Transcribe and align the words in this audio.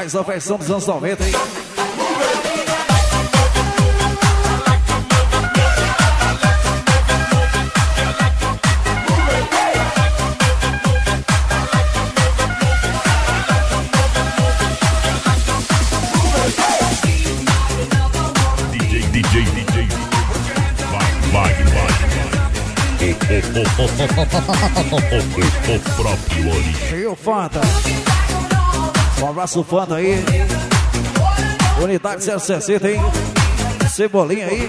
Mais 0.00 0.16
a 0.16 0.22
versão 0.22 0.56
dos 0.56 0.70
anos 0.70 0.86
90, 0.86 1.24
hein? 1.26 1.32
DJ, 18.72 19.02
DJ, 19.02 19.44
DJ. 19.44 19.88
Vai, 20.90 21.12
vai, 21.30 21.52
vai. 21.64 21.90
O 25.68 25.80
próprio 25.94 26.48
Ori. 26.48 27.06
O 27.06 27.14
Fanta. 27.14 27.60
Um 29.20 29.28
abraço, 29.28 29.62
Fanta 29.62 29.96
aí. 29.96 30.24
Unidade 31.82 32.24
060, 32.24 32.90
hein? 32.90 33.00
Cebolinha 33.90 34.46
aí. 34.46 34.66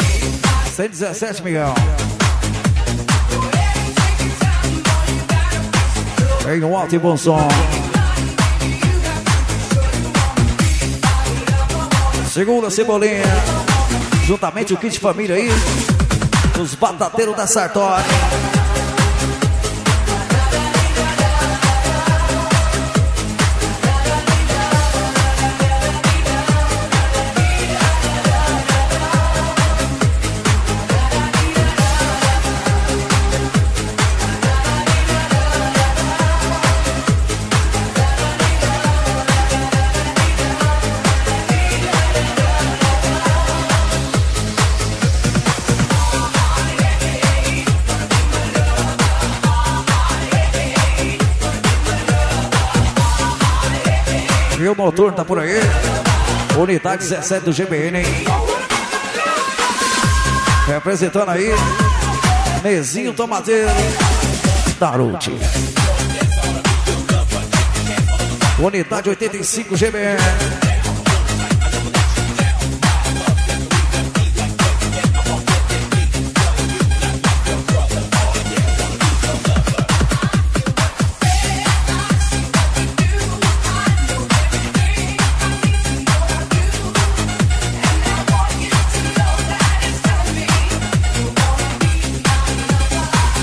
117, 0.75 1.41
Miguel. 1.41 1.73
Em 6.53 6.63
um 6.63 6.75
alto 6.75 6.95
e 6.95 6.99
bom 6.99 7.15
som. 7.15 7.47
Segunda 12.29 12.69
Cebolinha. 12.69 13.23
Juntamente 14.25 14.73
o 14.73 14.77
kit 14.77 14.99
família 14.99 15.35
aí. 15.35 15.49
Os 16.61 16.75
batateiros 16.75 17.35
da 17.35 17.47
Sartori. 17.47 18.03
Motor 54.75 55.13
tá 55.13 55.25
por 55.25 55.39
aí. 55.39 55.59
Unidade 56.57 57.07
17 57.07 57.45
do 57.45 57.51
GBN, 57.53 57.99
hein? 57.99 58.05
Representando 60.67 61.29
aí. 61.29 61.49
Nezinho 62.63 63.13
Tomateiro. 63.13 63.69
Daruti. 64.79 65.31
Unidade 68.59 69.09
85 69.09 69.75
GBN. 69.75 70.70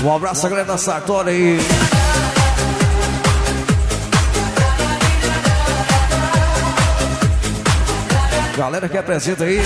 Um 0.03 0.15
abraço 0.15 0.47
da 0.65 0.77
Sartori. 0.77 1.57
Galera 8.57 8.87
que 8.87 8.97
apresenta 8.97 9.43
aí. 9.43 9.61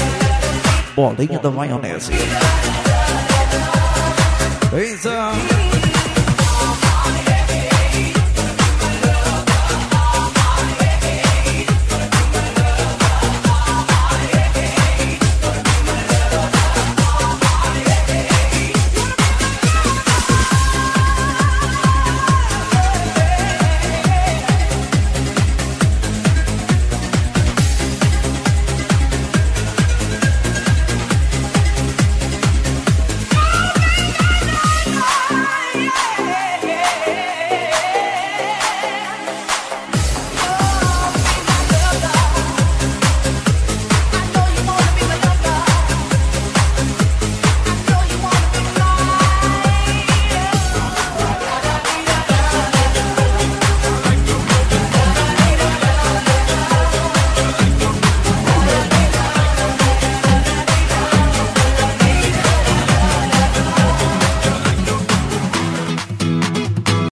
Bolinha 0.95 1.39
da 1.39 1.51
maionese. 1.51 2.11
Então. 4.73 5.52